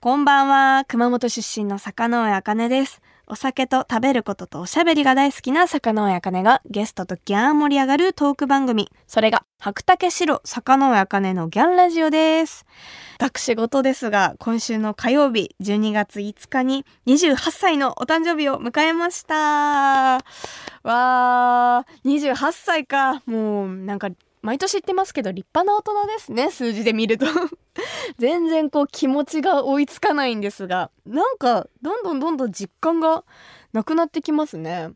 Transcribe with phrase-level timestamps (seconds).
[0.00, 0.84] こんばんは。
[0.86, 3.00] 熊本出身の坂上茜です。
[3.26, 8.90] お酒と食べることとおしゃべりが大好きな坂上茜がゲストとギャン盛り上がるトーク番組。
[9.06, 12.66] それが白竹城坂上茜のギャンラジオです。
[13.18, 19.36] 私事ですが、今週の火曜日12月5日に28歳のお誕生日を迎えました。
[20.82, 23.22] わー、28歳か。
[23.24, 24.10] もうなんか
[24.42, 27.26] 毎年言ってますけど立派な大人ですね、数字で見ると。
[28.18, 33.24] 全然こう気持ちが追いつかないんですがなんかどんどんどんどん実感が
[33.72, 34.90] なくなってきますね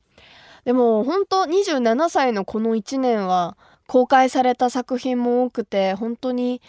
[0.64, 6.60] でも本当27歳のこの1年は公開された作品も多くて本当に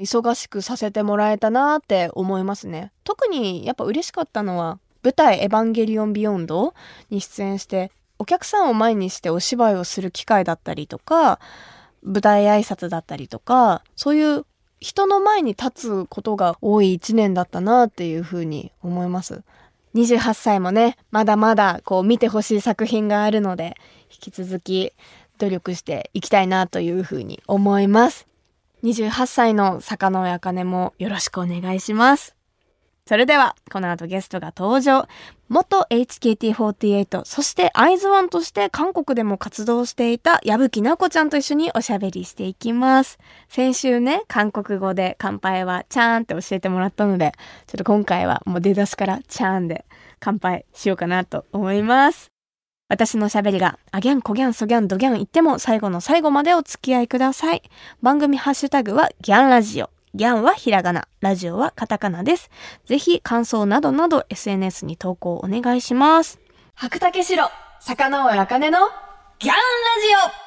[0.00, 6.74] 忙しくさせてもらえたなって思いますね特にやっぱ嬉しかったのは舞台「エヴァンゲリオンビヨンド」
[7.10, 11.38] に出演してお客さんを前にしてお芝居をする機会だったりとか
[12.04, 14.46] 舞台挨拶だったりとかそういう
[14.80, 15.70] 人の前に立
[16.04, 19.42] つことが多い一年だったなっていうふうに思います。
[19.94, 23.76] 28歳もね、まだまだこう見てほしい作品があるので、
[24.10, 24.92] 引き続き
[25.38, 28.26] 努力していきたいなというふうに思います。
[28.82, 32.36] 28歳の坂上茜もよろしくお願いします。
[33.06, 35.06] それでは、この後ゲストが登場。
[35.50, 43.18] 元 HKT48、そしてアイズワンとして韓国でも活動していた矢吹奈子ちゃんと一緒におしゃべりしていきます。
[43.50, 47.32] 先週ね、韓国語で乾杯はチャーンって教えてもらったので、
[47.66, 49.84] ちょっと今回はもう出だしからチャーンで
[50.18, 52.30] 乾杯しようかなと思います。
[52.88, 57.62] 私のおしゃべりが、あギャン、コギャン、ソギャン、ドギャン言っても最後の最後までお付き合いください。
[58.00, 59.93] 番組ハッシュタグはギャンラジオ。
[60.14, 62.48] ギャンはひらがな、ラジオはカタカナです。
[62.86, 66.38] ぜひ感想などなど SNS に投稿お願いします。
[66.74, 67.44] 白竹城、
[67.80, 68.78] 坂上茜の
[69.40, 69.58] ギャンラ
[70.30, 70.43] ジオ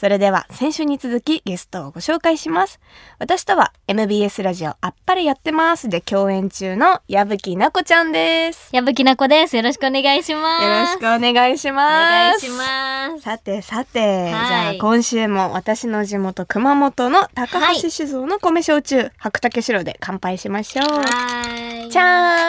[0.00, 2.80] それでは先週に続きゲストをご紹介します。
[3.18, 8.70] 私とは MBS ラジオあっぱれやってますで共演中の矢吹奈子ちゃんです。
[8.72, 9.56] 矢吹奈子です。
[9.58, 10.64] よろしくお願いします。
[10.64, 11.90] よろしくお願いしおます。
[12.00, 13.20] 願いします。
[13.20, 20.86] さてさて、はいじゃあ今週も私の地元熊本の高橋酒造の米焼酎、白竹城で乾杯しましょう。
[20.86, 21.90] はーい。
[21.90, 22.40] じゃーん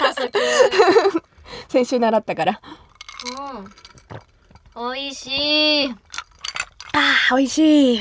[0.00, 1.22] じゃーん早速。
[1.68, 2.60] 先週習ったから。
[3.56, 4.94] うん。
[4.94, 5.94] 美味しい。
[6.92, 8.00] あー、美味しい。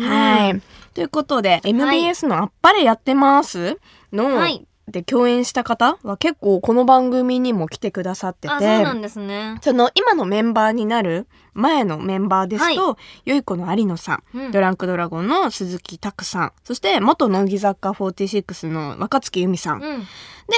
[0.00, 0.62] はい。
[0.94, 3.78] ということで、MBS のあっぱれやってます？
[4.12, 5.98] の、はいで共演した方？
[6.04, 9.58] は結構この番組にも来てくださってて、あ、そうなんですね。
[9.60, 19.80] その今のメンバーになる前のメンバーですと、よい子の有野さん、うんドランクドラゴンの鈴木拓さん、そして元乃木坂46の若月由美さん。
[19.80, 20.02] で、うん。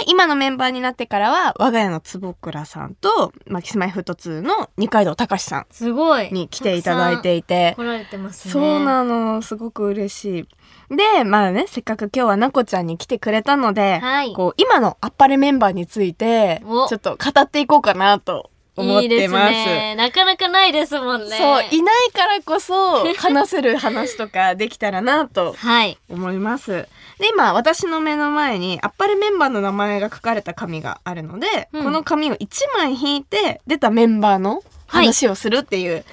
[0.07, 6.31] 今のメンバーになってからは、我が家の坪倉さんと、まあ、キスマイフット2の二階堂隆さすごい。
[6.31, 8.53] んに来ていただいていて、来られてますね。
[8.53, 10.47] そうなの、すごく嬉し
[10.91, 10.97] い。
[10.97, 19.53] で、まあね、せっかく今日はなこちゃんに来てくれたので、はいこう、今のあっぱれメンバーについて、ちおょっと語っていこうかなと思っいいですてます。
[19.53, 19.95] ね。
[19.97, 21.37] なかなかないですもんね。
[21.37, 25.99] そう、いないからこそ、 話せる話とかできたらなとはい。
[26.09, 26.89] 思います。
[27.19, 32.47] で、今、私の目の前に、あっぱれメンバーの名前が書かれた紙があるので、うんこの紙を1
[32.77, 36.05] 枚引いて、出たメンバーの話をするっていう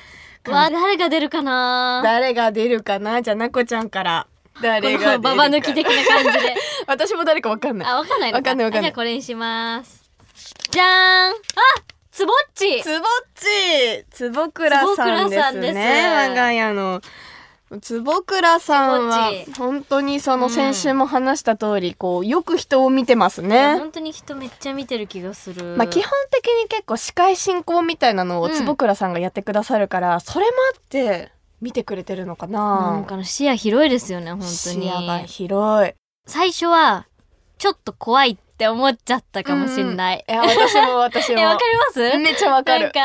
[0.47, 0.81] わあ、感じ。
[0.81, 2.01] 誰が出るかな？
[2.03, 3.21] 誰が出るかな？
[3.21, 4.27] じゃあ、なこちゃんから。
[4.61, 6.55] 誰がババ抜き的な感じで。
[6.87, 7.87] 私も誰かわかんない。
[7.87, 10.03] あ、わかんないのわかんないわかんないじゃあこれにします。
[10.71, 11.33] じゃーんあ
[12.15, 13.01] つぼっちつぼっ
[13.35, 16.29] ちつぼくらさんです坪倉さんですね。
[16.29, 17.01] 我が家の。
[17.81, 23.75] つぼくらさんは本当にそのうん先週も話した通り、こうよく人を見てますね。
[23.77, 25.75] 本当に人めっちゃ見てる気がする。
[25.75, 32.93] まあ基本的に結構司会進行みたいなのをうん坪倉さんがやってくださるから、それもあって見てくれてるのかな。
[32.93, 34.51] なんかの視野広いですよね、本当に。
[34.53, 35.93] 視野が広い。
[36.25, 37.07] 最初は、
[37.57, 40.25] ちょっと怖いって思っちゃったかもしんない。
[40.27, 41.43] いや私も私 え、も。
[41.45, 42.17] わかります？
[42.17, 42.83] めっちゃわかる。
[42.85, 42.99] なんか、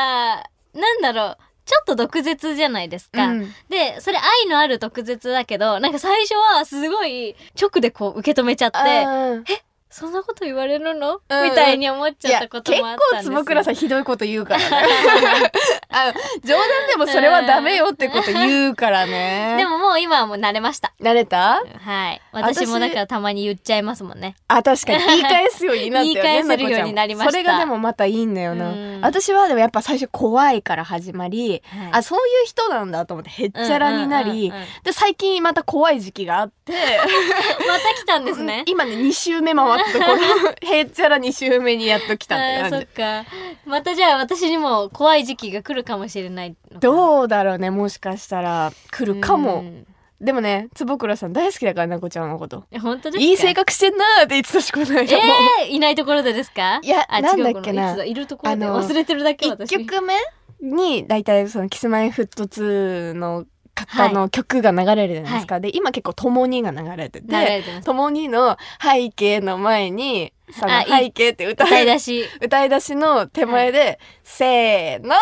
[0.73, 1.37] なんだろう。
[1.63, 3.25] ちょっと毒舌じゃないですか。
[3.27, 9.45] うんで、それ愛のある毒舌だけど、なんか最初はすごい直でこう受け止めちゃって、うん
[9.93, 15.51] そんなこと言われるの、うんみたいに思っちゃったこともあったんです結構坪倉さんひどいこと言うからね
[15.91, 19.55] あの冗談でもそれはダメよってこと言うからね。
[19.57, 20.93] でももう今はもう慣れました。
[21.01, 21.61] 慣れた？
[21.79, 22.21] はい。
[22.31, 24.35] 私もだからたまに言っちゃいますもんね。
[24.47, 24.99] あ確かに。
[25.05, 27.31] 言い返すようになったよね言い返せるようになりました。
[27.31, 28.69] それがでもまたいいんだよな。
[28.69, 29.01] うん。
[29.01, 31.89] 私はでもやっぱ最初怖いから始まり、はい。
[31.93, 34.51] あそういう人なんだと思ってへっちゃらになり、
[34.83, 36.71] で最近また怖い時期があって。
[37.67, 38.63] また来たんですね。
[38.67, 40.17] 今ね2週目回ったところ
[40.75, 42.85] へっちゃら2週目にやっと来たって感じ。
[42.85, 43.25] っか。
[43.65, 48.71] またじゃあ私にも怖い時期が来るかもしれないどうだろうねもしかしたら。
[48.91, 49.59] 来るかも。
[49.59, 49.87] うん。
[50.19, 52.65] でもね坪倉さん大好きだからなこちゃんのこと。
[52.71, 53.23] え本当ですか？
[53.23, 55.23] いい性格してんなーって言ってたしこの間も、
[55.63, 56.79] えー、いないところでですか？
[56.83, 58.03] いやあなんだっけな。
[58.05, 60.13] いるところであの忘れてるだけ一私曲目
[60.61, 72.25] に大体そのキスマイフット2の方の曲が流れるじゃないですか、で今結構「ともに」が流れて流てれてます「ともに」の背景の前に「そのあいい背景」って歌い歌い出し。
[72.41, 75.17] 歌い出しの手前で「せーの」っ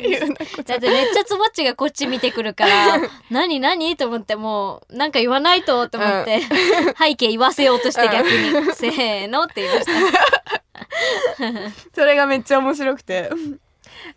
[0.00, 0.34] ていうの
[0.64, 3.00] だってめっちゃつぼっちがこっち見てくるから
[3.30, 3.96] 何何？
[3.96, 6.40] と思ってもうなんか言わないとと思って、
[6.98, 9.92] 背景言わせようとして逆に「せーの」って言いました。
[11.94, 13.30] それがめっちゃ面白くて。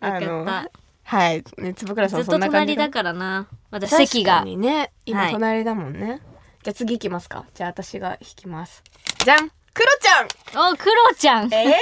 [0.00, 0.70] かった。
[1.04, 1.44] はい。
[1.56, 3.48] ね坪倉さんずっとそんな感じ隣だからな。
[3.70, 4.44] 私確席が。
[4.44, 5.32] ね今はい。
[5.32, 6.20] 隣だもんね、
[6.62, 7.46] じゃあ次行きますか。
[7.54, 8.82] じゃあ私が弾きます。
[9.24, 10.72] じゃんクロちゃん。
[10.72, 11.54] おクロちゃん。
[11.54, 11.72] えー、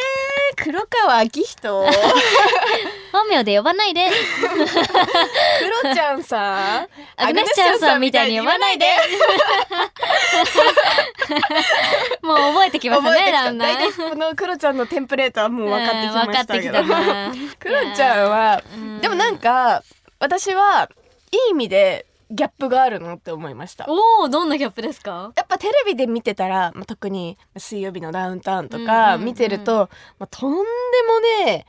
[0.62, 1.87] 黒川明人。
[3.10, 4.10] 本名で呼ばないで。
[4.10, 4.12] ク
[5.88, 6.88] ロちゃんさん。
[7.16, 8.87] アグネスちゃんさんみたいに呼ばないで。
[12.20, 13.93] もう覚えてきましたねだんだん。
[13.94, 16.82] このクロちゃんのテンプレートはもう分かってきましたけど、
[17.58, 19.00] クロちゃんは、うん。
[19.00, 19.82] でもなんか
[20.19, 20.90] 私は
[21.31, 23.87] いい意味でギャップがあるのって思いました。
[23.88, 25.32] おおどんなギャップですか？
[25.37, 29.26] やっぱテレビで見てたら、まあ、特に水曜日のダウンタウンとうんかうんうん。
[29.26, 29.88] 見てると、
[30.19, 31.67] まあ、とんでもね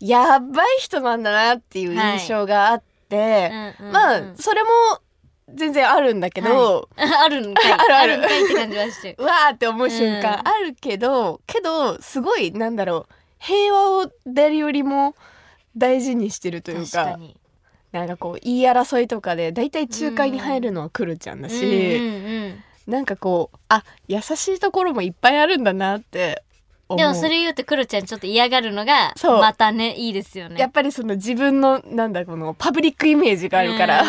[0.00, 3.50] やばい人なんだなっていう印象があって、
[3.80, 3.92] うんうんうん。
[3.92, 4.68] まあそれも
[5.54, 7.72] 全然あるんだけど、 あるんかい。
[7.72, 8.16] あるある。
[8.18, 9.10] んかいって感じはして。
[9.10, 10.48] る うわーって思う瞬間うん。
[10.48, 15.14] あるけど、けどすごいなんだろう平和を誰よりも
[15.76, 17.18] 大事にしてるという確か
[17.98, 26.44] なんかこう言い争いとかで大体仲介に入るのはクルちゃんだし、うんうんうんなんかこうあ優しいところもいっぱいあるんだなって
[26.88, 26.98] 思う。
[26.98, 30.60] でもそれ言うとクロちゃんちょっと嫌がるのがまたねいいですよね。
[30.60, 34.04] やっぱりその自分のなんだこのパブリックイメージがあるから、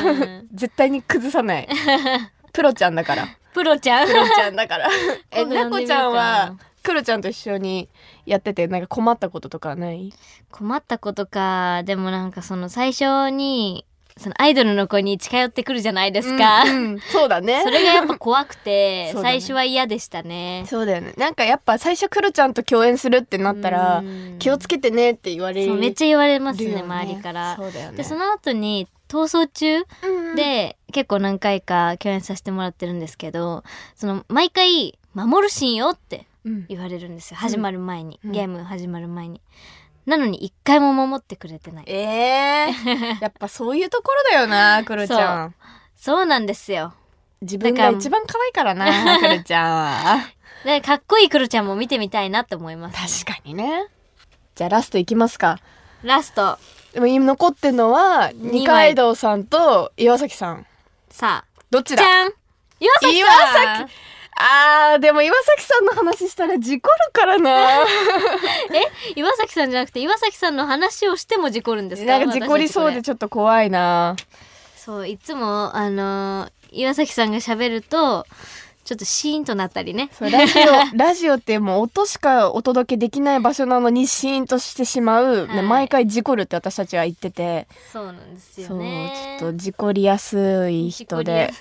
[0.54, 1.68] 絶対に崩さない。
[2.54, 3.28] プロちゃんだから。
[3.54, 4.08] プロちゃん。
[4.08, 4.90] プロちゃんだから。
[5.32, 6.56] えなこちゃんは
[6.88, 7.90] クロちゃんと一緒に
[8.26, 10.14] やっててなんか困ったこととかない？
[10.52, 13.86] 困ったことかでもなんかその最初に
[14.16, 17.00] そのアイドルの子に近寄ってくるじゃないですか、うんうん。
[17.12, 17.62] そうだね。
[17.68, 19.22] それがやっぱ怖くて、ね。
[19.22, 20.64] 最初は嫌でしたね。
[20.66, 21.14] そうだよね。
[21.18, 24.40] なんかやっぱ最初クロちゃんと共演するってなったらうん。
[24.40, 27.58] 気をつけてねって言われるめっちゃ言われますねよ周りから。
[27.58, 27.98] そうだよね。
[27.98, 33.64] でその後に逃走中うんで結構何回か共演させてもらってるんですけど
[33.96, 36.26] その毎回「守るしんよ」ってうん
[36.68, 37.38] 言われるんですよ。
[37.38, 38.32] 始まる前に、うん。
[38.32, 39.42] ゲーム始まる前に。
[40.06, 41.86] なのに一回も守ってくれてない。
[41.88, 45.56] えー、 やっぱそういうところだよなクロちゃん。
[45.96, 46.26] そう。
[46.26, 46.94] なんですよ。
[47.42, 48.86] 自分が一番可愛いからな
[49.20, 50.30] クロちゃんは。
[50.64, 53.88] でかっこいいクロちゃんも見てみたいなって思います、確かにね。
[54.56, 55.60] じゃあラストいきますか。
[56.04, 56.58] ラスト。
[56.94, 60.66] でも今残ってんのは二階堂さんと岩崎さん。
[61.10, 61.62] さあ。
[61.70, 62.04] どっちだ？
[62.80, 63.94] 岩崎岩崎
[64.40, 67.84] あーでも岩崎さんの話したら事故るからな。
[69.16, 72.20] 岩崎さんじゃなくて岩崎さんの話をしても事故るんですか？
[72.20, 74.16] なんか事故りそうでちょっと怖いな。
[74.18, 74.24] れ
[74.78, 78.26] そういつもあのー岩崎さんが喋ると
[78.88, 80.10] ちょっとシーンとなったりね。
[80.14, 80.64] そうラジオ
[80.96, 85.62] ラジオってもう音しかお届けできない場所なのにシーンとしてしまう、はい。
[85.62, 89.38] 毎回事故るって私たちは言ってて、そうなんですよそうね。
[89.40, 91.52] ちょっと事故りやすい人で。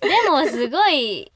[0.00, 1.30] でもすごい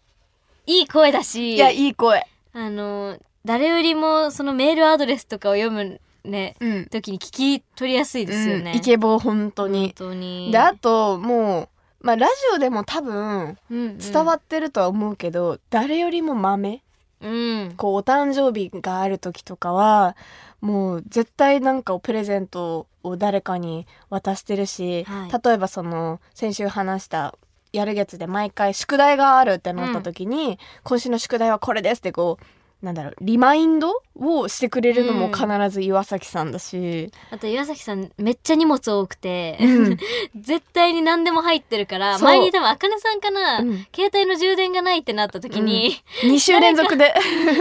[0.66, 1.56] いい声だし。
[1.56, 2.26] いやいい声。
[2.54, 6.86] あの誰よりもそのメールアドレスとかを読むねうん。
[6.86, 9.92] 時に聞き取りやすいですよね、うんイケボ本当に。
[9.98, 10.50] 本当に。
[10.50, 11.68] であともう
[12.00, 16.82] まあラジオでも多分うん伝わってるとは思うけど、誰よりも豆
[17.20, 17.74] うん。
[17.76, 20.16] こうお誕生日がある時とかは
[20.60, 25.40] もう絶対なんかをプレゼントを誰かに渡してるし、はい。
[25.44, 27.36] 例えばその先週話した
[27.72, 32.44] やる月で毎回宿題があるってなった時に、今週の宿題はこれですってこう
[32.82, 39.98] なんだろうリマインドをしてくれるのも必ず岩崎さんだし、あと岩崎さんめっちゃ荷物多くて、うん。
[40.36, 42.24] 絶対に何でも入ってるからそう。
[42.24, 43.86] 前に多分あかねさんかな、うん。
[43.94, 47.14] 携帯の充電がないってなった時に、 2週連続で。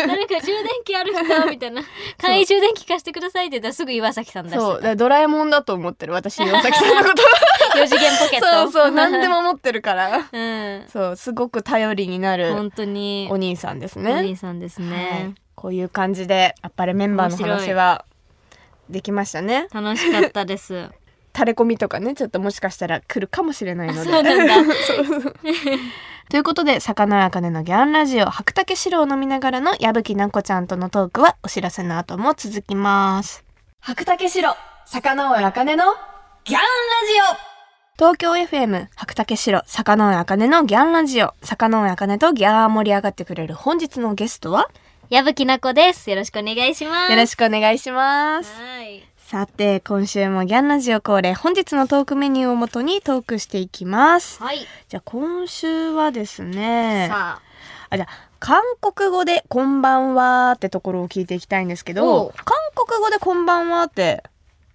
[0.07, 1.81] 誰 か充電器ある人みたいな。
[2.17, 4.61] 簡易充電器貸してくださいって言ったらすぐ岩崎さん出そう。
[4.61, 7.15] だしてからドラえもんだと思ってる私岩崎さんのこと。
[7.73, 8.45] た4次元ポケット。
[8.45, 10.29] そうそう何でも持ってるから。
[10.31, 10.85] うん。
[10.91, 13.27] そうすごく頼りになる本当に。
[13.31, 18.05] お兄さんですおね兄さんですはいね、こういう感じであっぱれメンバーの話は
[18.89, 19.67] できましたね。
[19.73, 20.89] 楽しかったです。
[21.35, 23.99] 垂れ込みとかねちょっともしかしたら来るかもしれないので。
[24.03, 24.67] そうなん
[26.29, 33.43] ということで魚あかねのギャンラジオ白竹白を飲みながらの矢吹奈子ちゃんとのトークはお知らせの後も続きます。
[33.79, 35.85] 白竹白魚あかねの
[36.43, 37.49] ギャンラジ
[37.99, 41.33] 東京 FM 白竹城坂上茜のギャンラジオ。
[41.43, 44.69] 坂上茜とギャー盛り上がってくれる本日のゲストは
[45.09, 46.07] 矢吹奈子です。
[46.11, 47.11] よろしくお願いします。
[47.11, 49.03] よろしくお願いしますはい。
[49.17, 54.59] さて今週もギャンラジオ恒例本日のトークメニューをもとにトークしていきますはい。
[54.87, 57.41] じゃあ今週はですねさ
[57.89, 64.21] あじゃあ韓国語でこんばんはってところを聞いていきたいんですけおどう韓国語でこんばんはって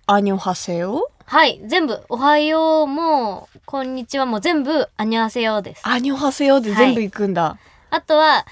[0.07, 1.61] アニョハセヨあ、はい。
[1.65, 5.81] 全部、おはようも、こんにちはも全部、あにわせようです。
[5.89, 7.57] アニョハセヨで全部行くんだ、
[7.89, 8.45] あとは、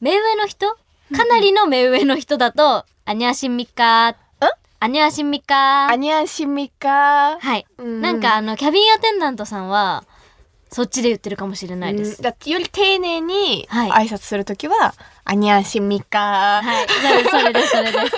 [0.00, 0.76] 目上の人
[1.16, 4.16] かなりの目上の人だと、あにゃしんみか
[4.82, 7.66] あにゃしんみかアニャシミカはい。
[7.76, 10.04] うんなんかあの、キャビンアテンダントさんは、
[10.70, 12.16] そっちで言ってるかもしれないです。
[12.16, 16.86] うんだってより丁寧にはい挨拶するときは、アニャシミカはい。
[16.88, 18.16] それです、それです、それです。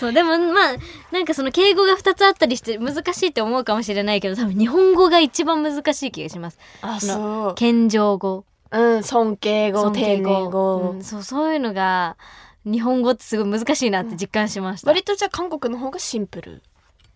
[0.00, 0.76] そう、でもまあ、
[1.12, 6.58] なんかその敬語が2つあったりして難しいって思うかもしれないけど、多分日本語が一番難しい気がします。
[6.80, 8.46] あそそう謙譲語。
[8.70, 12.16] うん尊敬語尊敬丁寧語、うんそう、そういうのが、
[12.64, 14.90] 日本語ってすごい難しいなって実感しました。
[14.90, 16.62] 割とじゃあ韓国の方がシンプル。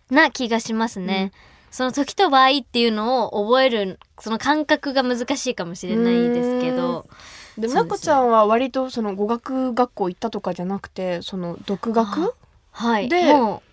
[0.09, 1.31] な気がしますね。
[1.71, 7.81] その時と場合っていうのを覚える、その感覚が難しいかもしれないですけど、でもそうですね。
[7.81, 12.33] なこちゃんは割とその語学学校行ったとかじゃなくてその独学
[12.71, 13.09] はい。
[13.09, 13.63] でも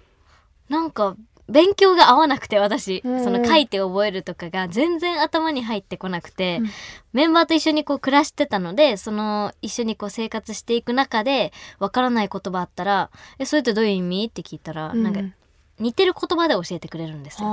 [0.68, 1.16] う、なんか、
[1.50, 3.24] 勉強が合わなくて私、うん。
[3.24, 6.70] その書いて覚えるとかが全然頭に入ってこなくて、うん。
[7.12, 14.26] メンバーと一緒にこう暮らしてたので、その一緒にこう生活していく中で、わからない言葉あったら、え、それってどういう意味？
[14.26, 15.20] って聞いたら、なんか
[15.78, 17.48] 似てる言葉で教えてくれるんですよ。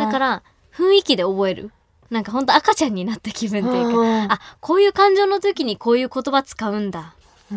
[0.00, 0.42] だからら、
[0.74, 1.70] 雰囲気で覚える。
[2.10, 3.92] なんかほんと赤ちゃんになった気分っていう
[4.28, 7.14] か、あ、こういう感情の時にこういう言葉使うんだ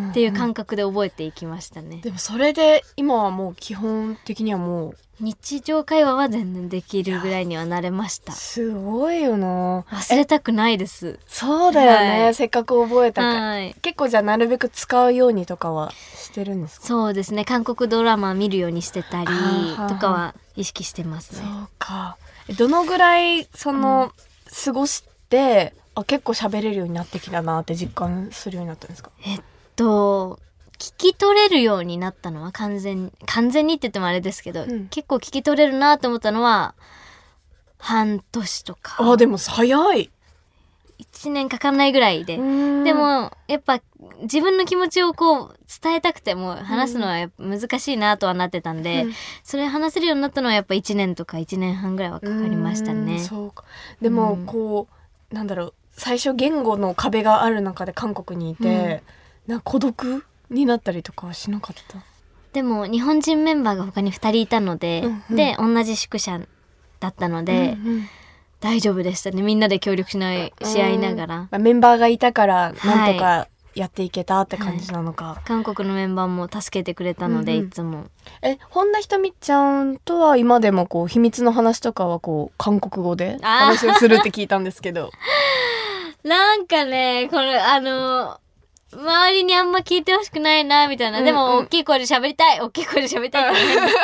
[0.09, 1.97] っていう感覚で覚えていきましたね。
[2.01, 8.33] でもそれで今はもう基本的にはもう日常会話は全然できるぐらいにはなれました。
[8.33, 11.19] すごいよな忘れたくないです。
[11.27, 13.75] そうだよね、はいせっかく覚えたから、はい。
[13.81, 16.87] 結構じゃあなるべく使うようにとかはしてるんですか？
[16.87, 17.45] そうですね。
[17.45, 21.49] 韓国ドラマ見るようにしてたりとかは意識してますそね。
[21.65, 24.11] うかえどのぐらいその、
[24.65, 29.09] 過ごしてあ結構喋れるようになってきたなって実感するようになったんですか？
[29.25, 29.41] えっ
[29.75, 30.39] と、
[30.79, 34.87] 聞き取れるようになったのは完全に、完全にって言ってもあれですけど、うん。
[34.87, 36.75] 結構聞き取れるなと思ったのは、
[37.77, 40.11] 半年とか、あでも早い。
[40.99, 42.37] 1年かかんないぐらいで。
[42.37, 42.41] で
[42.93, 43.81] も、やっぱ
[44.21, 49.13] 自分の気持ちをこう伝えたくても話すのは難しいなとはなってたんで、うん。
[49.43, 53.19] それ話せるようになったのはやっぱ1年とか1年半ぐらいはかかりましたうんね。
[53.19, 53.63] そうか。
[54.01, 54.45] でもうん。
[54.45, 54.87] こ
[55.31, 59.03] うなんだろう最初言語の壁がある中で韓国にいて、
[59.45, 61.97] なんか孤独になったりとかはしなかった？
[62.53, 65.35] でも日本人メンバーが他に2人いたので、うんうん。
[65.35, 66.39] で同じ宿舎
[66.99, 68.09] だったので、うんうん。
[68.59, 69.41] 大丈夫でしたね。
[69.43, 71.37] みんなで協力しないし合いながら。
[71.41, 77.67] まあ、メンバーがいたからなんとかやっていけたって感じなのか、韓国のメンバーも助けてくれたので、うんうん。
[77.67, 78.05] いつも。
[78.41, 85.11] え本田ひとみちゃんとは今でもこう秘密の話とかはこう韓国語で話をするって聞いたんですけど。
[86.23, 88.39] なんかねこれあの
[88.93, 93.95] 周りにあんま聞いてほしくないなみたいな、でも大きい声で喋りたい大きい声で喋りたいって言うんです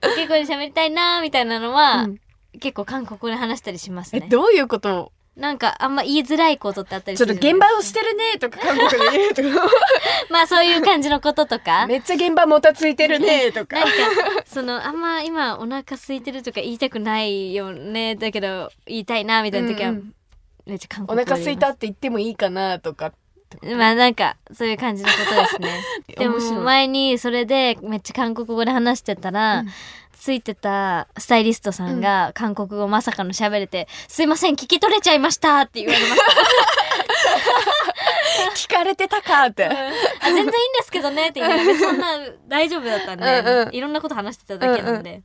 [0.00, 2.20] けど 大きい声で喋りたいなみたいなのは、うん。
[2.60, 4.22] 結構韓国語で話したりしますね。
[4.26, 4.96] えどういうこと？
[5.00, 9.66] をなんかあんま言いづらいことってあったりちょっとするじゃない現場をしてるねとか韓国で言うとか。
[10.30, 11.88] まあそういう感じのこととか。
[11.88, 13.76] めっちゃ現場もたついてるねとか。
[13.80, 13.90] なんか
[14.46, 19.96] そのあんま今お腹空いてるとか言いたくないよねだけど言いたいなみたいな時は、うん。
[19.96, 20.14] うん
[20.66, 21.42] めっちゃ韓お国語で言います。
[21.42, 23.12] 腹空いたって言ってもいいかなとか
[23.62, 25.84] まあなんかそういう感じのことですね。
[26.18, 29.68] でも前にそれでめっちゃ韓国語で話してたら、うん。
[30.24, 36.24] ついてたスタイリストさんが韓国語まさかの喋れて「すいません聞き取れちゃいました」って言われました。
[38.56, 39.66] 聞かれてたかって。
[39.66, 39.68] あ
[40.22, 42.06] 全然いいんですけどねって言いながらそんな
[42.48, 43.74] 大丈夫だったんで、うんうん。
[43.74, 45.22] いろんなこと話してただけなんで、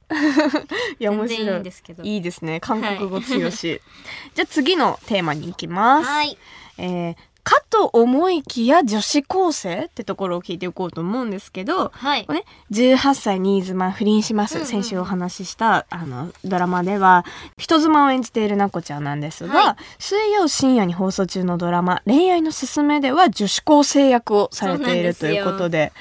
[0.99, 1.41] いや面全然い。
[1.41, 2.03] い白いんですけど。
[2.03, 2.59] いいですね。
[2.59, 3.81] 韓国語強し、
[4.35, 6.37] じゃあ次のテーマに行きます、はい。
[6.77, 7.15] えー
[7.49, 12.27] かと思いきや女子高生ってところを聞いていこうと思うんですけど、はい。
[12.29, 17.25] ね、18歳新妻不倫します、うんうん先週お話ししたあのドラマでは
[17.57, 19.75] 人妻を演じているなこちゃんなんですが、はい。
[19.97, 25.91] 水曜深夜に放送中のドラマ「恋愛のすすめ」では女子高生役をされているということで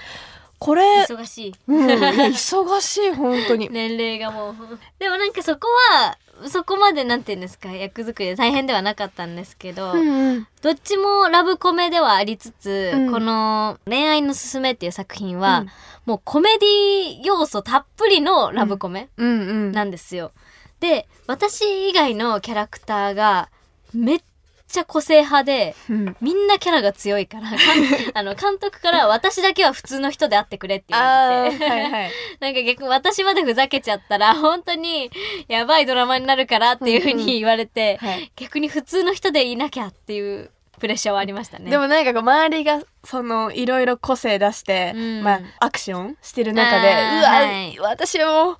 [0.59, 1.55] これ、忙しい。
[1.69, 3.69] うん、忙しい本当に。
[3.73, 4.55] 年齢がもう。
[4.99, 10.47] でもなんかそこはそこまでなんて言うんですか役作りで大変ではなかったんですけど、うんうん。
[10.63, 13.13] どっちもラブコメではありつつ、うん。
[13.13, 15.69] この「恋愛のすすめ」っていう作品は、うん。
[16.07, 20.33] もうコメディ要素たっぷりのラブコメなんですよ。
[20.81, 23.51] で私以外のキャラクターが
[23.93, 24.23] めっ
[24.69, 26.17] ちゃ個性派でうん。
[26.21, 27.49] みんなキャラが強いから
[28.15, 32.11] あの監督から私だけは普通の人であってくれって言わあれて、ーはいはい。
[32.41, 35.11] なんか逆に私までふざけちゃったら本当に
[35.49, 38.31] やばいドラマになるからっていうふうに言われて、はい。
[38.37, 41.71] 逆に普通の人でいなきゃっていうプレッシャーはありましたね。
[41.71, 45.23] でもなんかこう周りがそのいろいろ個性出して、うん。
[45.23, 47.79] まあアクションしてる中で、うわ、はい。
[47.79, 48.57] 私も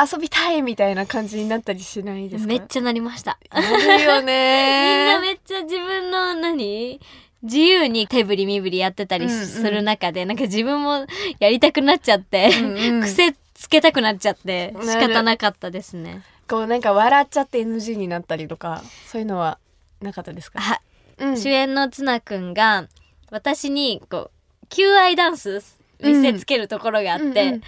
[0.00, 2.48] 遊びたいみたいな感じになったりしないですか？
[2.48, 3.38] めっちゃなりました。
[3.50, 7.00] ゃなるよ みんねなめっちゃ自分の何？
[7.42, 9.46] 自由に手振り身振りやってたりうんうん。
[9.46, 11.06] する中で、なんか自分も
[11.40, 13.02] やりたくなっちゃって、うんうん。
[13.02, 16.22] 癖つけたくなっちゃって仕方なかったですね。
[16.48, 19.58] こうなんか笑っちゃって NG になったりとかそういうのは
[20.02, 20.80] なかったですか、あ
[21.18, 21.36] うん。
[21.36, 22.88] 主演のツナくんが
[23.30, 24.30] 私にこ
[24.62, 25.60] う求愛ダンス
[26.00, 27.60] 見せつけるところがあって、うんうん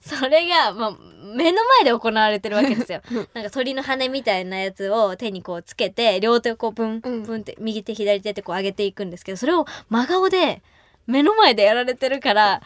[0.00, 0.96] それが、まあ、
[1.36, 3.02] 目の前で行われてるわけですよ。
[3.12, 3.28] うん。
[3.34, 7.22] なんか鳥の羽みたいなやつを手にこうつけて両手をこうブンうん。
[7.24, 10.62] ブンって右手左手ってこう上げていくんですけどそれを真顔で
[11.06, 12.62] 目の前でやられてるから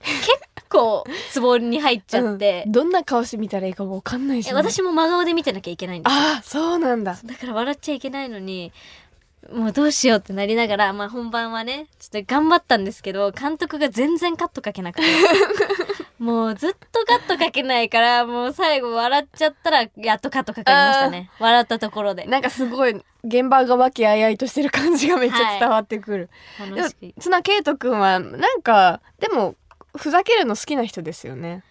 [0.00, 0.28] 結
[0.68, 2.64] 構ツボに入っちゃって。
[2.66, 6.20] うん、どんな顔して見たらいいかもわかんないし、え私も真顔で見てなきゃいけないんですよ。
[6.20, 7.18] ああそうなんだ。
[7.24, 8.72] だから笑っちゃいけないのに
[9.52, 15.02] もうどうしようってなりながら、まあ、本番はねちょっと頑張ったんですけど監督が全然カットかけなくて。
[16.18, 21.30] もうずっとカットかけないからもう最後笑っちゃったらやっとカットかかりましたね。
[21.38, 22.24] 笑ったところで。
[22.24, 29.56] なんかすごい現場が和気あいあいとしてる感じがめっちゃ伝わってくる、でも楽しく綱圭斗くんはなんかでも
[29.94, 31.62] ふざけるの好きな人ですよね。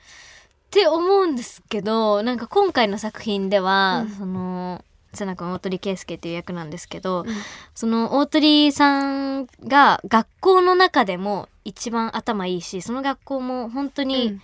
[0.67, 4.09] って思うんですけどなんか今回の作品では、うん。
[4.09, 4.84] その
[5.15, 7.35] 瀬名君大鳥圭介っていう役なんですけど、うん。
[7.73, 14.39] その大鳥さんが学校の中でも一番頭いいしその学校も本当に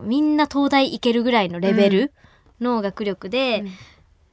[0.00, 2.12] みんな東大行けるぐらいのレベル
[2.60, 3.70] の学力で、うん。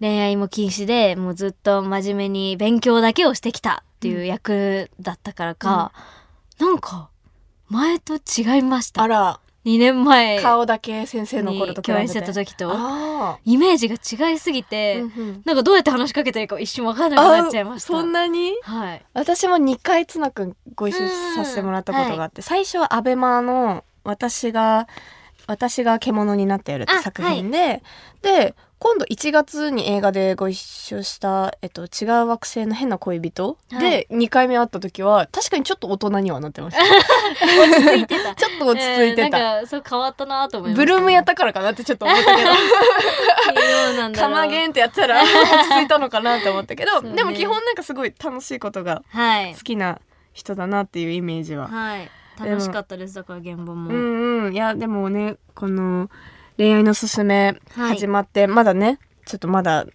[0.01, 5.91] 恋愛も禁止でもうずっと真面目に勉強だけをしてきたっていう役だったからか、
[6.57, 7.09] なんか
[7.67, 9.03] 前と違いました。
[9.03, 15.41] あら2年前顔だけ先生の頃と共演してた時とあイメージが違いすぎあ、て、うんうん。
[15.45, 17.88] なんかどうやって話しかけていいか一瞬分かんなくなっちゃいました。
[17.88, 18.54] そんなに？
[18.63, 19.06] はい。
[19.13, 24.88] 私も2回綱くんご一緒させてもらったことがあって、最初はアベマの私が
[25.45, 27.84] 私が獣になってやるってあ作品で、
[28.22, 34.07] で今度1月に映画でご一緒した、えっと、違う惑星の変な恋人、はい。
[34.07, 36.83] で2回目会った時は確かにちょっと大人にはなってました。
[37.61, 38.35] 落ち着いてた。
[38.35, 42.47] ちょっと落ち着いてた、えーなんかそう変わったなと思いましたブルームやったからかなってちょっと思ったけど。
[42.47, 47.15] どうなんだろうカマゲンってやったら落ち着いたのかなって思ったけど、ね。
[47.15, 49.55] でも基本なんかすごい楽しいことがはい。
[49.55, 49.99] 好きな
[50.31, 51.67] 人だなっていうイメージは。
[51.67, 52.09] はい。
[52.39, 53.15] 楽しかったです。
[53.15, 54.53] だから現場も、うんうん。
[54.53, 56.09] いやでもねこの
[56.60, 59.86] 恋愛のすすめはい始まって、まだねちょっとまだ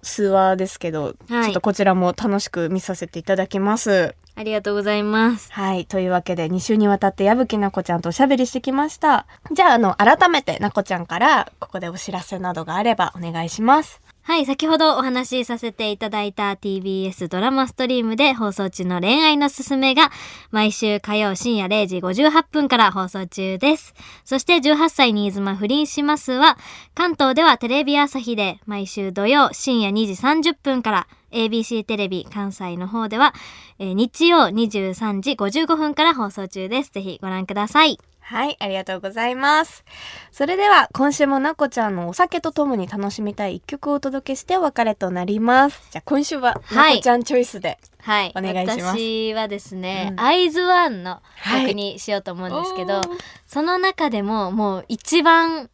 [0.00, 4.14] 数話ですけど、はいちょっとこちらも楽しく見させていただきます。
[4.36, 5.86] ありがとうございますはい。
[5.86, 9.26] というわけで、2週にわたって矢吹なこちゃんとおしゃべりしてきました。
[9.52, 14.00] じゃあ、あの、改めてなこちゃんから、ここでお知らせなどがあればお願いします。
[14.26, 20.10] はい、先ほどお話しさせていただいた TBS ドラマストリームで放送中の恋愛のすすめが
[20.50, 23.92] 毎週火曜深夜0時58分から放送中です。
[24.24, 26.56] そして18歳新妻不倫しますは
[26.94, 33.34] 関東ではテレビ朝日で毎週土曜深夜2時30分から ABC テレビ関西の方では、
[33.78, 36.90] えー日曜23時55分から放送中です。
[36.90, 37.98] ぜひご覧ください。
[38.26, 39.84] はい、ありがとうございます。
[40.32, 45.82] それでは、今週もなこちゃんのお酒とともに楽しみたい一曲をお届けしてお別れとなります。
[45.90, 47.78] じゃあ、今週は、はいなこちゃんチョイスで。
[48.00, 48.32] はい。
[48.34, 53.08] お願いします私はですね、うんアイズワンのはい曲にしようと思うんですけど、おー
[53.46, 55.68] その中でももう一番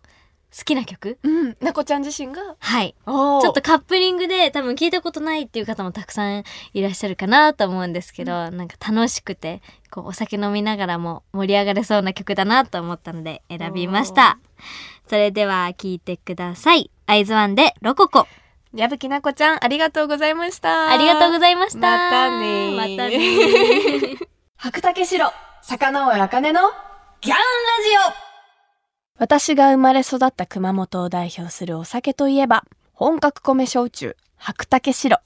[0.56, 1.18] 好きな曲？
[1.22, 2.94] うん、なこちゃん自身が、はい。
[3.06, 14.38] おーちょっとカップリングで多分聞いたことないっていう方もたくさんいらっしゃるかなと思うんですけど、なんか楽しくて、こうお酒飲みながらも盛り上がれそうな曲だなと思ったので選びました。
[15.08, 16.90] それでは聞いてください。
[17.06, 18.26] アイズワンでロココ。
[18.74, 20.90] 矢吹なこちゃん、ありがとうございました。
[20.90, 21.80] ありがとうございました。
[21.80, 24.16] またねーまたねー
[24.56, 25.32] 白竹城、
[25.62, 26.60] 坂上茜の
[27.20, 27.42] ギャンラ
[28.12, 28.29] ジオ
[29.20, 35.20] 私が生まれ育った熊本を代表するお酒といえば、本格米焼酎、白竹白。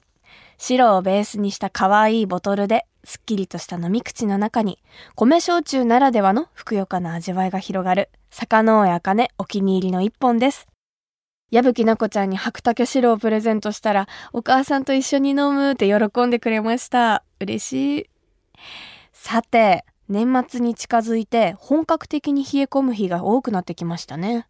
[0.59, 4.81] 白をベースにした可愛いボトルで、すっきりとした飲み口の中に、
[5.15, 10.67] 米焼酎ならではのふくよかな味わいが広がる、坂上茜お気に入りの一本です。
[11.53, 17.23] 矢吹なこちゃんに白竹白をプレゼントしたら、お母さんと一緒に飲むって喜んでくれました。
[17.39, 18.11] 嬉しい。
[19.13, 24.47] さて、年末に近づいて本格的に冷え込む日が多くなってきましたね。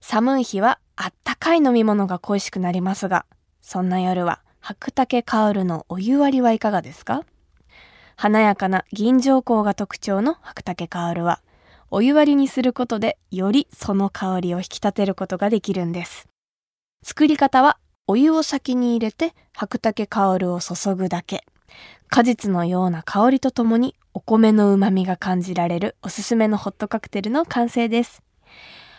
[0.00, 3.24] 寒い日はあったかい飲み物が恋しくなりますが、
[3.62, 7.24] そんな夜は白竹薫のお湯割りはいかがですか？
[8.16, 11.40] 華やかな銀条香が特徴の白竹薫は、
[11.90, 16.28] お湯割りにすることでよりその香りを引き立てることができるんです。
[17.02, 21.44] 作り方はお湯を先に入れて白竹薫を注ぐだけ。
[22.08, 28.22] 果実のような香りとともにお米の旨味が感じられるおすすめのホットカクテルの完成です。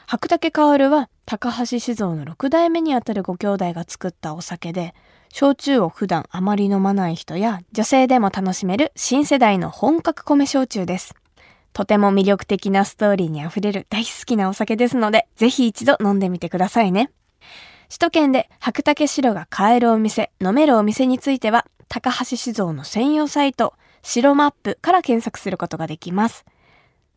[0.07, 4.93] 白竹薫は高橋酒造の6代目にあたるご兄弟が作ったお酒で、
[5.29, 11.15] 焼酎を普段あまり飲まない人や女性でも楽しめる新世代の本格米焼酎です。
[11.71, 17.09] とても魅力的なストーリーにあふれる大好きなお酒ですので、ぜひ一度飲んでみてくださいね。
[17.87, 23.75] 首都圏で白竹白が買えるお店、飲めるお店については、高橋酒造の専用サイト、
[24.05, 26.45] 白マップから検索することができます。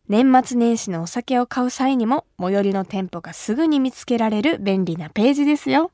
[0.07, 5.91] 年末年始のお酒を買う際にも最寄りの店舗がすぐに見つけられる便利なページですよ。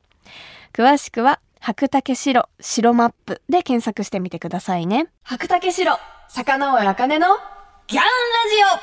[0.72, 5.08] 詳しくは白竹白白マップで検索してみてくださいね。
[5.22, 7.26] 白竹白坂上茜の
[7.86, 8.80] ギャンラジ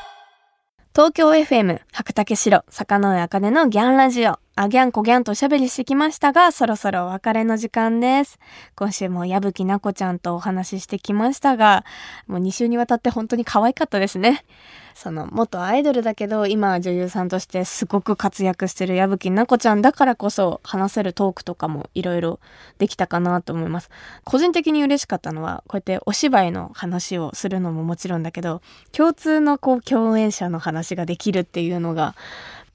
[0.93, 8.37] オ東京 FM 白竹城坂上茜のギャンラジオあギャンコギャンとおしゃべりしてきましたがそろそろお別れの時間です。
[8.75, 11.83] 今週も矢吹奈子ちゃんとお話ししてきましたが
[12.27, 14.45] もう2週にわたって本当に可愛かったですね。
[14.93, 22.39] その元アイドルだけど今女優さんとしてすごく活躍してる矢吹奈子ちゃんだからこそ話せるトークとかもいろいろ
[22.77, 23.89] できたかなと思います。
[24.23, 28.61] 個人的に嬉しかったのはこうやってお芝居の話をするのももちろんだけど
[28.91, 32.13] 共通のこう共演者の話ができるっていうのが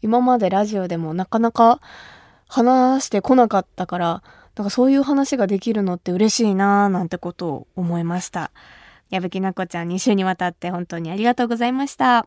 [0.02, 1.80] 今までラジオでもなかなか
[2.48, 4.22] 話してこなかったから
[4.56, 8.50] なんかそういう話ができるのって嬉しいなーなんてことを思いました。
[9.11, 12.26] 矢吹奈子ちゃん2週にわたって本当にありがとうございました。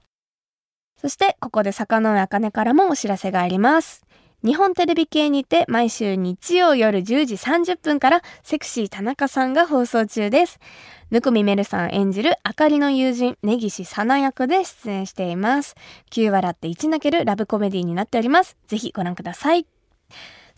[1.00, 4.06] そしてここで坂上茜からもお知らせがあります。
[4.44, 10.60] 日本テレビ系にて毎週日曜夜10時30分からセクシー田中さんが放送中です。
[11.12, 15.76] ぬくみめるさん演じるあかりの友人根岸さな役で出演しています。
[16.10, 18.58] 9笑って1泣けるラブコメディになっております。
[18.66, 19.68] ぜひご覧ください。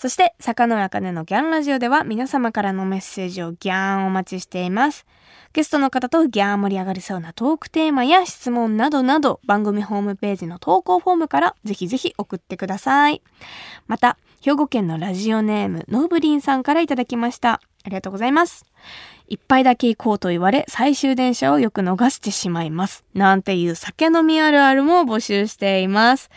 [0.04, 5.06] そして、坂上茜のギャンラジオでは皆様からのメッセージをギャンお待ちしています。
[5.54, 13.22] ゲストの方とギャー盛り上がりそうなトークテーマや質問などなど番組ホームページの投稿フォームからぜひぜひ送ってください。
[13.88, 17.54] また、兵庫県のラジオネームノーブリンさんからいただきました。
[17.54, 18.66] ありがとうございます。
[19.34, 23.04] 一杯だけ行こうと言われ、最終電車をよく逃してしまいます。
[23.15, 26.30] なんていう酒飲みあるあるも募集しています。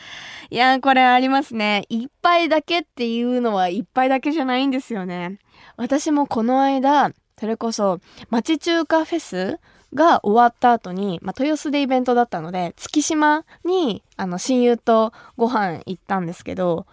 [0.48, 1.84] いやー、これありますね。
[1.90, 5.38] 一杯だけっていうのは一杯だけじゃないんですよね。
[5.76, 9.60] 私もこの間、それこそ町中華フェス
[9.92, 16.86] が終わった後に、まあ、豊洲でイベントだったので月島にあの親友とご飯行ったんですけど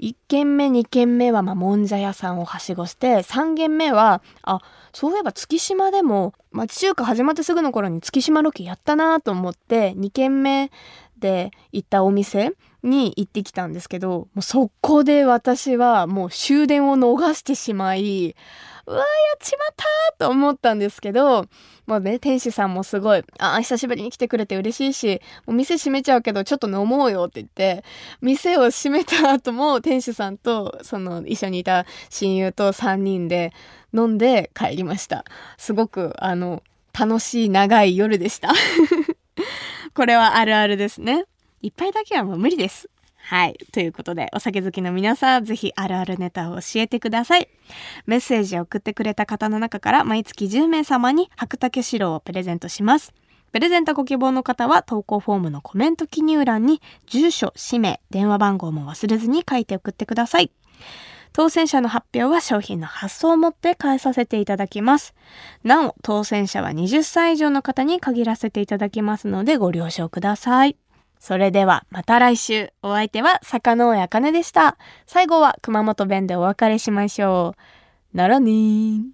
[0.00, 4.60] 1軒目2軒目はまあもんじゃ屋さんをはしごして3軒目はあ
[4.94, 10.70] そういえば月島でも町中華始まってすぐの頃に月島ロケやったなと思って2軒目
[11.18, 12.52] で行ったお店
[12.84, 18.36] に行ってきたんですけどもうそこで私はもう終電を逃してしまい
[18.86, 19.06] うわやっ
[19.40, 21.46] ちまったと思ったんですけど、
[21.86, 27.84] もうね、店主さんもすごい、あ、久しぶりに来てくれて嬉しいし、もう店閉めちゃうけどちょっと飲もうよって言って、
[28.20, 33.52] 店を閉めた後も店主さんと、その一緒にいた親友と3人で
[33.94, 35.24] 飲んで帰りました。
[35.56, 36.62] すごく、あの、
[36.98, 38.52] 楽しい長い夜でした。
[39.94, 41.24] これはあるあるですね。
[41.62, 42.88] 一杯だけはもう無理です。
[43.26, 43.56] はい。
[43.72, 47.48] ということで、お酒好きの皆さん、ぜひあるあるネタを教えてください。
[48.04, 53.14] メッセージを送ってくれた方の中から毎月10名様に白竹白をプレゼントします。
[53.50, 60.50] プレゼントご希望の方は投稿フォームのコメント記入欄に住所、氏名、電話番号も忘れずに書いて送ってください。
[61.32, 65.14] 当選者の発表は商品の発送をもって返させていただきます。
[65.62, 70.76] なお、当選者は20歳以上の方に限らせていただきますのでご了承ください。
[71.24, 72.68] それではまた来週。
[72.82, 74.76] お相手は坂野あかねでした。
[75.06, 77.54] 最後は熊本弁でお別れしましょ
[78.12, 78.16] う。
[78.16, 79.04] ならねー。